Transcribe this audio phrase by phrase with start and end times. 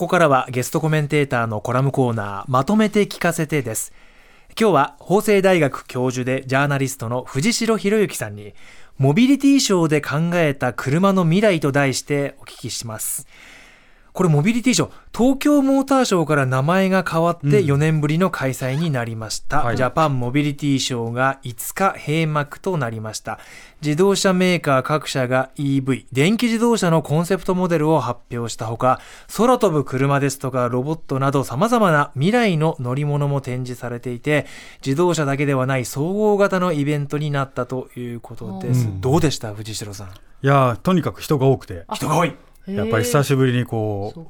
[0.00, 3.92] ここからはゲストコメンテーターのコラムコーナーまとめて聞かせてです。
[4.58, 8.54] 今日は法政大学教授でジャーナリストの藤代博之さんに
[8.96, 13.26] モビリティショーで考えた車の未来と題してお聞きします。
[14.20, 14.90] これモビリティショー。
[15.16, 19.78] 東京モーターショーから名前が変わって4年ぶりの開催になりました、うんはい。
[19.78, 23.38] ジャパンモビリティショーが5日閉幕となりました。
[23.80, 29.00] 自動車メーカー各社が EV 電気自動車のコンセプトモデルを発表したほか
[29.34, 34.44] 空飛ぶ車ですとかロボットなど様々な未来の乗り物も展示されていて
[34.84, 39.00] 自動車だけではない総合型のイベントになったということです、うん。
[39.00, 39.54] どうでした？
[39.54, 40.08] 藤代さん。
[40.08, 40.10] い
[40.42, 41.84] やーとにかく人が多くて。
[41.94, 42.34] 人が多い、
[42.66, 44.26] やっぱり久ししぶりにこそう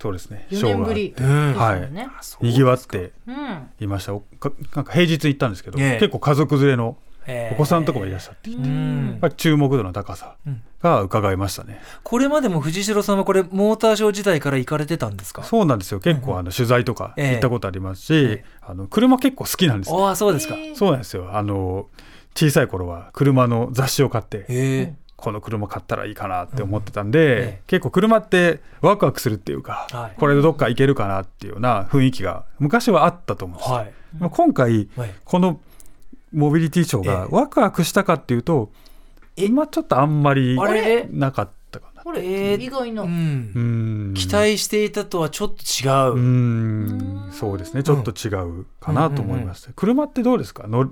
[0.00, 0.46] そうですね。
[0.50, 1.14] 4年ぶり。
[1.16, 1.92] ショーうんはい。
[1.92, 2.08] ね
[2.40, 3.68] にぎわってうん。
[3.80, 4.14] いました。
[4.14, 5.98] おかなんか平日行ったんですけど、ええ。
[6.00, 6.96] 結構家族連れの
[7.26, 9.12] えーお子さんとかもいらっしゃって、やうん。
[9.16, 10.62] っぱり注目度の高さうん。
[10.82, 15.42] が伺いましたね、これまでも藤代さんはこれモーターショー自体から行かれてたんですか？
[15.44, 16.00] そうなんですよ。
[16.00, 17.30] 結構あの取材とかええ。
[17.32, 18.44] 行ったことありますし、ええ。
[18.62, 20.56] あの車結構好きなんですねああそうですか。
[20.74, 21.28] そうなんですよ。
[21.36, 21.88] あの
[22.34, 27.62] 小さい頃は車の雑誌を買ってこの車買ったらいいかなって思ってたんで、ええ。
[27.66, 30.18] 結構車ってワクワクするっていうか、はい。
[30.18, 33.92] これでどっか行けるかなっていうような雰囲気が昔はあったと思うんですよ、はい。
[34.30, 35.14] 今回はい。
[35.24, 35.60] この
[36.32, 37.34] モビリティショーがええ。
[37.34, 38.72] ワクワクしたかっていうと、
[39.36, 41.06] 今ちょっとあんまりあれ？
[41.10, 42.52] なかったかなこれ？
[42.52, 43.02] えー意外な。
[43.02, 44.12] ううん。
[44.12, 47.30] ん期待していたとはちょっと違う、うん。
[47.32, 47.82] そうですね。
[47.82, 48.28] ちょっと違
[48.60, 50.66] うかなと思いました、車ってどうですか？
[50.66, 50.90] の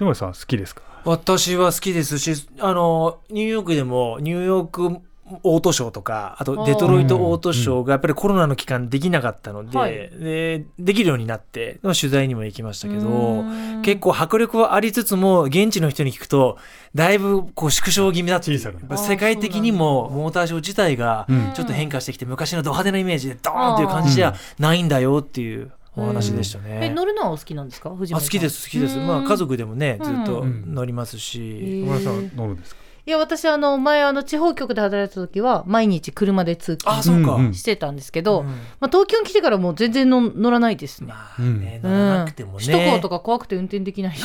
[0.00, 0.82] 藤森さん好きですか？
[1.04, 4.98] 私は好きですしあのニューヨークでもニューヨーク
[5.42, 9.92] オートショーとかあとデトロイトオートショーがやっぱりコロナの期間できなかったので,、はい。
[9.92, 13.82] でできるようになって取材にも行きましたけどうん。
[13.82, 16.56] 結構迫力はありつつも現地の人に聞くと
[16.94, 21.52] だいぶこう縮小気味だってい世界的にもモーターショー自体がうん。
[21.52, 26.78] ちょっと変化してきて昔のド派手なイメージでドーンっていう感じじゃないんだよっていうお話でしたね。
[26.82, 27.90] え乗るのはお好きなんですか？
[27.94, 28.28] 藤あ森さん。
[28.28, 28.98] 好きです好きです。
[28.98, 29.06] うん。
[29.06, 30.74] まあ家族でもねずっとうん。
[30.74, 32.80] 乗りますへし、ー野村さん乗るんですか？
[33.06, 38.46] いや私あの前あの地方局で働いてた時は毎日車で通あ勤してたんですけど、うん。
[38.46, 38.52] ま
[38.82, 41.08] あ、東京に来てからもう全然の乗らないですね。
[41.08, 41.90] まあね、うん。
[41.90, 44.22] 乗らなくてもね、首都高とか怖くて運転できないし。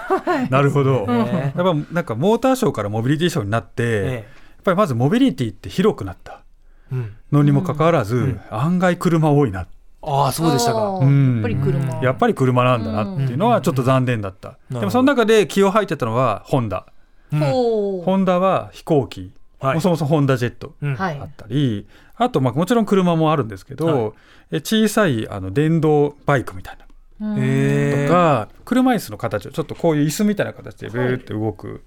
[0.48, 1.52] なるほど、 ね。
[1.56, 4.26] やっぱなんかモーターショーからモビリティショーになって、やえ。
[4.60, 6.44] っぱりまずモビリティって広くなった。
[6.92, 7.12] えうん。
[7.32, 8.40] のにもかかわらず、ん。
[8.50, 9.66] 案外車多いな
[10.06, 11.00] ああそうでしたあかー。
[11.00, 11.34] うん。
[11.34, 12.02] やっぱり車。
[12.02, 16.86] やっぱり車なんだなっていうのはちょっと残念だった、うんでもその中で気を吐いてたのはホンダ、
[17.30, 19.74] ホンダは飛行機、はい。
[19.76, 24.14] もそもそホンダジェットあったり、あとまあもちろん車もあるんですけど、
[24.50, 26.84] え小さいあの電動バイクみたいな。
[27.18, 31.82] とか、車椅子の形をちょっとこういう椅子みたいな形でブーって動く、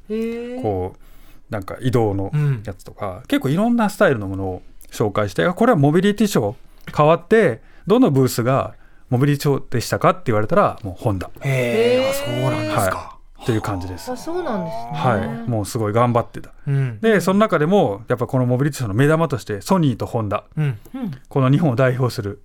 [0.62, 1.00] こう
[1.52, 2.64] なんか移動のうん。
[2.66, 4.62] やつとか、結構いろんなスタイルのものを
[4.92, 6.56] 紹介してあこれはモビリティショー。
[6.96, 8.76] 変わってどのブースが
[9.10, 11.30] モビリティショーでしたかって言われたらもうホンダ。
[11.42, 13.44] へえあそうなんですか、はい。
[13.44, 14.12] っていう感じです。
[14.12, 14.92] あそうなんですね。
[14.94, 16.52] はい、もうすごい頑張ってた。
[16.68, 17.00] うん。
[17.00, 20.44] でその中でもやっぱこのモビリティショーの目玉としてソニーとホンダ。
[20.58, 20.78] うん。
[20.94, 21.12] うん。
[21.30, 22.42] この日本を代表する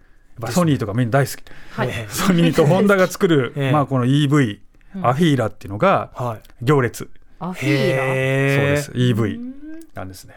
[0.51, 1.43] ソニーとかみんな大好き
[1.73, 1.89] はい。
[1.91, 3.73] えソニーとホンダが作る、 ええ。
[3.73, 4.61] まあこの EV、
[4.97, 5.07] うん。
[5.07, 6.41] アフィーラっていうのがえはい。
[6.63, 7.11] 行列、
[7.41, 8.03] アフィーラ？
[8.05, 8.93] そうです。
[8.93, 9.41] EV
[9.95, 10.35] なんですね。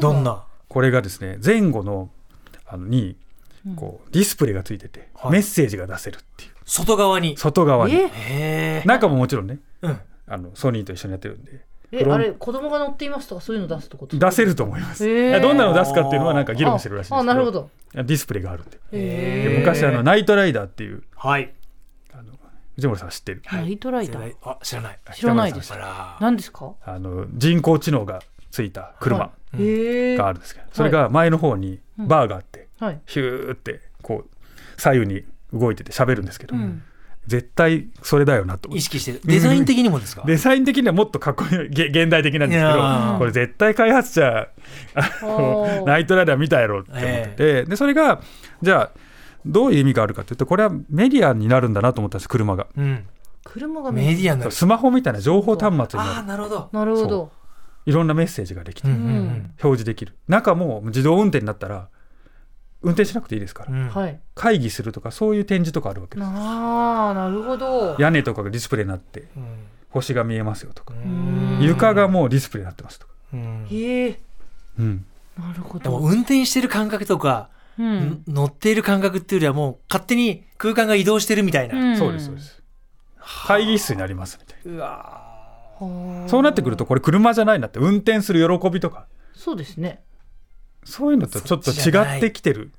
[0.00, 0.44] どんな？
[0.68, 2.10] これがですね前後の
[2.66, 3.16] あのにうん
[3.76, 5.32] こうディスプレイがついてて、はい。
[5.32, 6.50] メッセージが出せるっていう。
[6.64, 7.36] 外側に。
[7.36, 7.94] 外側に。
[7.94, 7.98] え？
[7.98, 10.00] へえ中ももちろんねうん。
[10.26, 11.64] あのソニーと一緒にやってるんで。
[11.92, 14.18] えあれ子供が乗っていますとかそういうの出すってこと？
[14.18, 15.04] 出せると思います、
[15.40, 17.30] どんなの出すかっていうのはなんか議論してるらしいんですけど。
[17.30, 17.70] ああなるほど。
[17.94, 21.54] ディスプレイがあるんでで昔あのナイトライダーっていうはい。
[22.12, 22.32] あの
[22.74, 23.42] 藤森さん知ってる？
[23.50, 24.34] ナイトライダー。
[24.42, 24.98] あ知らない。
[25.14, 25.72] 知らないです。
[26.20, 26.74] 何ですか？
[26.84, 28.20] あの人工知能が
[28.50, 29.30] ついた車。
[29.56, 32.63] があるんですけど、それが前の方にバーがあって、はい。
[33.06, 36.82] ヒューってこう左右に動いてて喋るんですけど、うん。
[37.26, 38.68] 絶対それだよなと。
[38.68, 40.24] 思って意識してるデザイン的にもですか？
[40.26, 43.18] デザイン的にはもっとかっこいいげ現代的なんですけどー。
[43.18, 44.48] これ絶対開発者
[45.86, 48.20] ナイトライダー見たやろって思ってて、でそれが
[48.60, 48.90] じゃあ
[49.46, 52.66] どういう意味があるかというとこれはメディアになるんだなと思ったんです車が。
[52.76, 53.06] うん。
[53.42, 54.50] 車がメディアになる。
[54.50, 56.68] スマホみたいな情報端末にああなるなるほど。
[56.72, 57.32] なるほど。
[57.86, 59.28] いろんなメッセージができて、うんうん。
[59.62, 60.14] 表示できる。
[60.28, 61.88] 中も自動運転になったら
[62.84, 64.14] 運転しなくていいですから。
[64.34, 66.26] 会議するとかそういう展示とかあるわけです。
[66.26, 67.96] ああなるほど。
[67.98, 69.66] 屋根とかがディスプレイになってうん。
[69.90, 71.60] 星が見えますよとか、ん。
[71.62, 73.66] 床がもうディスプレイになってますとか、うん。
[73.70, 74.20] へえ。
[74.78, 75.06] うん、
[75.38, 76.06] なるほでもど。
[76.06, 77.48] 運転してる感覚とか、
[77.78, 78.22] うん。
[78.28, 81.96] 乗っている感覚っていうよりはもう勝手に空間が移動してるみたいな、ん。
[81.96, 82.40] そうですそうで。
[82.40, 82.62] す。
[83.46, 89.06] 会議室になりますみたいうわはあそうなってくるとこれ車じゃないなって運転する喜びとか。
[89.34, 90.02] そうですね。
[90.84, 92.70] そういうのとちょっと違ってきてる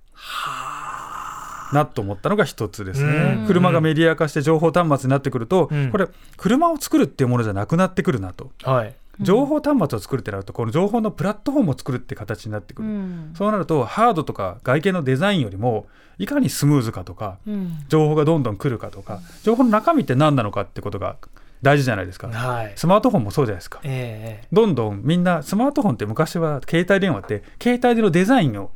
[1.73, 3.43] なと思ったのが一つですうんね。
[3.47, 6.07] 車がメディア化して情報端末になってくると、うんこれ
[6.37, 8.51] 車を作るっていうものじゃなくなってくるなと。
[8.63, 12.87] はい情報端末を作るってなるとこの情報のプラットフォームを作るって形になってくる。
[12.87, 15.87] うんそうなるとハードとか外見のデザインよりも
[16.17, 21.15] いかにスムーズかとかうん情報がどんどん来るかとか情報の中身って何なのかってことが
[21.61, 22.27] 大事じゃないですか。
[22.27, 22.73] はい。
[22.75, 23.79] スマートフォンもそうじゃないですか。
[23.83, 28.71] ええどんどんみんなスマートフォンって昔は携帯電話って携帯でのデザインを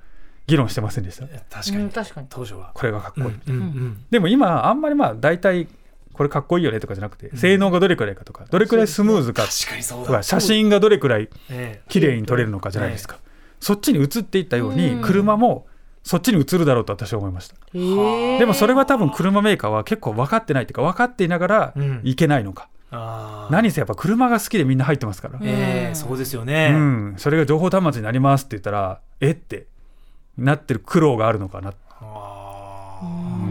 [0.48, 1.28] 議論してませんでした？
[1.50, 1.84] 確かに。
[1.84, 2.28] うん確かに。
[2.30, 2.72] 当初は。
[2.74, 3.28] これがかっこいい。
[3.48, 5.68] うんうんでも今あんまりまあ大体
[6.14, 10.06] これかっこいいよねとかじゃなくて性能がどれくらいかとかどれくらいスムーズか確かにそうだ。
[10.08, 13.20] とか写真がどれくらいえ綺麗に撮れるのかじゃないですか。
[13.60, 15.02] そっちに移っていったようにうん。
[15.02, 15.68] 車も
[16.04, 17.56] そっちに移るだろうと私は思いました。
[17.74, 22.02] でもそれは多分車メーカーは結構分かってないっていうか分かっていながらうん。
[22.04, 22.70] いけないのか。
[22.74, 25.40] えああ何せやっぱ車が好きでみんな入ってますから。
[25.44, 29.68] ええそうですようねん、それが情報端末になりますって言ったらえって
[30.38, 31.74] なってる苦労があるのかな、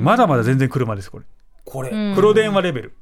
[0.01, 1.25] まだまだ全然車ですこれ。
[1.25, 1.27] ー
[1.71, 1.91] これ。
[1.91, 2.15] うん。
[2.17, 2.93] 黒電話レベル、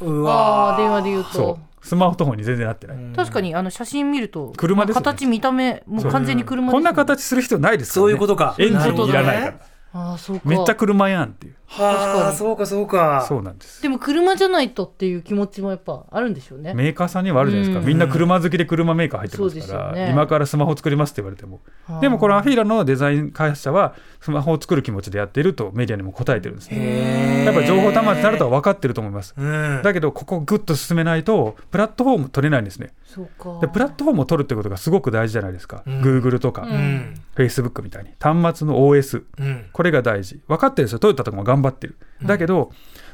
[0.00, 3.12] うあわあ電話で言うそとうスマートフォンに全然なってない、うん。
[3.12, 5.04] 確かにあの写真見ると車ですよね。
[5.04, 6.10] 形見た目もう。
[6.10, 8.54] 完全に車ですこんな形する必要ないですから、ね、そういうことか。
[8.58, 9.58] エンジンいらないか
[9.92, 10.48] ら、あそうか。
[10.48, 12.22] めっちゃ車やんっていうは確かに。
[12.28, 13.24] あそうかそうか。
[13.26, 13.82] そうなんです。
[13.82, 16.74] でも車じゃないとっていう気持ちもやっぱあるんでしょうね。
[16.74, 17.86] メーカーさんにはあるじゃないですか、うん。
[17.86, 20.10] みんな車好きで車メーカー入ってますから、ですよね。
[20.12, 21.60] 今からスマホ作りますって言われても。
[21.86, 22.00] はあ。
[22.00, 27.44] でもこのアフィーラのデザイン開発者はスマホを作る気持ちでやっているとメディアにも答えてるんですね。
[27.44, 29.34] やっぱ情報端末になるとは分かってると思います。
[29.36, 29.80] うん。
[29.82, 32.92] だけどここをグッと進めないとプラットフォーム取れないんですね。
[33.06, 33.58] そうか。
[33.60, 36.00] でプラットフォームを取るってことがすごく大事じゃないですか、うん。
[36.02, 36.74] Google とか、ううん。
[36.74, 38.10] ん Facebook みたいに。
[38.20, 39.64] 端末の OS うん。
[39.72, 40.40] これが大事。
[40.48, 40.98] 分かってるんですよ。
[40.98, 41.96] トヨタとかも頑張ってる。
[42.20, 42.26] うん。
[42.26, 42.70] だけど、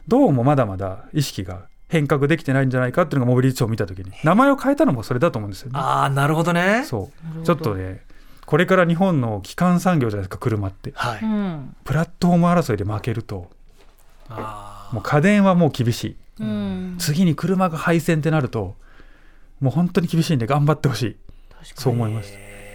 [0.07, 5.79] どうもまだまだ意識が変革できてないんじゃないかっていうのがモビリティショーを見た時に名前を変えたのもそれだと思うんですよね。
[5.79, 6.85] ああなるほどね。
[6.85, 7.11] そ
[7.41, 7.45] う。
[7.45, 8.03] ちょっとね
[8.47, 10.93] これから日本の基幹産業じゃないですか車って。
[10.95, 11.21] はい。
[11.23, 11.77] うん。
[11.85, 13.51] プラットフォーム争いで負けると
[14.29, 16.17] あもう家電はもう厳しい。
[16.41, 16.97] うん。
[16.99, 18.77] 次に車が配線ってなると
[19.61, 21.17] もう本当に厳しいんで頑張ってほしい。
[21.51, 22.33] 確かそう思います。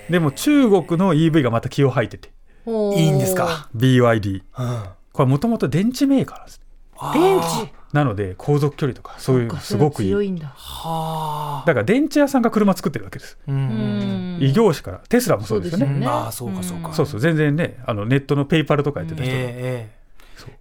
[0.09, 2.31] でも中国の EV がまた気を吐いてて。
[2.65, 6.57] いいんですか？BYD あこれもともと電池メーカーなんです。
[6.57, 6.63] うん
[7.13, 10.09] 電池なので航続距離とかそういうすごくいい。
[10.09, 10.47] 強いんだ。
[10.55, 11.67] はあ。
[11.67, 13.37] だから電池屋さんが車作ってるわけです。
[14.39, 14.97] 異業種から。
[15.09, 16.05] テスラもそうですよね。
[16.07, 16.93] ああそうかそうか。
[16.93, 19.31] そうそう全然ねあのネットのペイパルとかやってた人。
[19.31, 19.89] が、え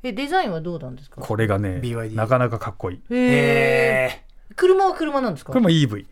[0.03, 1.21] えデザインはどうなんですか？
[1.21, 3.01] これがね BYD なかなかかっこいい。
[3.11, 5.53] えへええ車は車なんですか？
[5.53, 6.05] これも EV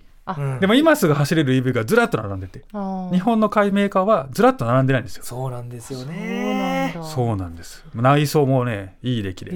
[0.61, 2.65] でも今すぐ走れる EV がずらっと並んでて。
[3.12, 5.25] 日本の買いメーカーはずらっと並んでないんですよ。
[5.25, 6.93] そうなんですよね。
[6.94, 7.03] だ。
[7.05, 7.85] そうなんです。
[7.94, 9.50] 内装もねいい出来で。
[9.53, 9.55] へ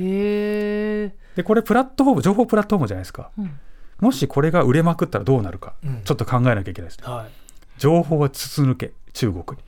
[1.04, 3.30] えでこれプラットフォーム情報プラットフォームじゃないですか。
[3.38, 3.58] うん。
[4.00, 6.02] もしこれが売れまくったらどうなるか、うん。
[6.04, 7.06] ちょっと考えなきゃいけないですね。
[7.06, 7.30] はい。
[7.78, 9.64] 情報は筒抜け中国に。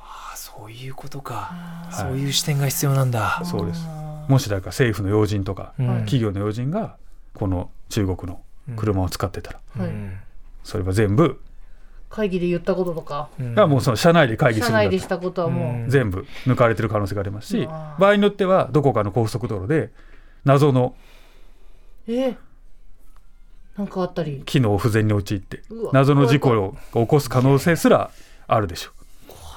[0.00, 1.50] ああそういうことか。
[1.52, 2.08] あー。
[2.08, 3.40] そういう視点が必要なんだ。
[3.42, 3.86] ーそうです。
[4.28, 5.86] もしだから政府の要人とか、うん。
[6.00, 6.96] 企業の要人が
[7.34, 8.40] この中国の
[8.76, 9.88] 車を使ってたら、はい。
[9.88, 10.18] うん
[10.64, 11.40] それは全部。
[12.08, 13.28] 会議で言ったこととか。
[13.40, 13.54] うん。
[13.54, 15.86] がもうその社内で会議す社内でしたたことはもう。
[15.86, 15.90] ん。
[15.90, 16.26] 全部。
[16.46, 17.96] 抜かれてる可能性がありますしうわ。
[17.98, 19.90] ー場合によってはどこかの高速道路で
[20.44, 20.94] 謎の
[22.06, 22.36] うえ？
[23.76, 24.42] なんかあったり。
[24.44, 25.62] 機能不全に陥って
[25.92, 28.10] 謎の事故を起こす可能性すら
[28.46, 28.90] あるでしょ。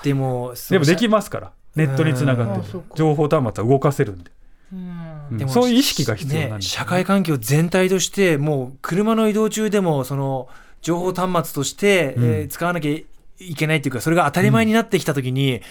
[0.03, 1.51] でもうでもできますから。
[1.75, 4.31] ネットにつながって情報端末は動かせるんで、
[4.75, 5.27] うん。
[5.31, 5.37] うん。
[5.37, 10.47] でもそういう意識が必要なんねですよね社会環境全体としてもう車の移動中でもその
[10.81, 12.23] 情報端末として、うん。
[12.23, 15.61] えー使わなきゃいけないっていうかそれが当たり前になってきた時に、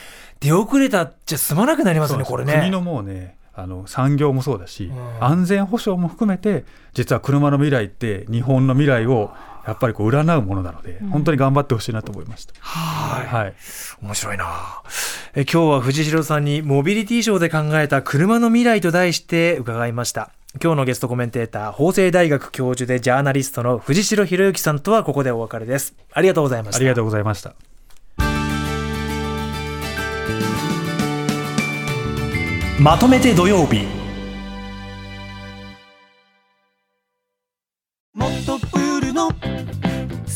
[0.40, 2.52] 出遅れたっちゃ済まなくなりますよねこれね。
[2.54, 5.24] 国のもうねあの産業もそうだし、うん。
[5.24, 9.30] 安全保障も含めて実は車の未来って日本の未来を
[9.66, 11.08] やっぱりこう占うものなので、うん。
[11.08, 12.54] 本当に頑張ってほしいなと思いました。
[12.60, 13.26] はい。
[13.26, 13.54] はい、
[14.02, 14.82] 面白いな。
[15.34, 20.30] え今日は藤代さんにモビリティショーで考えた車の未来と題して伺いました。
[20.62, 25.94] 今日のゲストコメンテーター法政大学教授でジャーナリストの藤代博之さんとはここでお別れです。
[26.12, 26.78] ありがとうございました。
[26.78, 27.54] ありがとうございました。
[32.80, 34.03] まとめて土曜日